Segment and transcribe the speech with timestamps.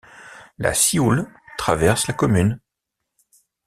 [0.57, 1.29] La Sioule
[1.59, 2.59] traverse la commune.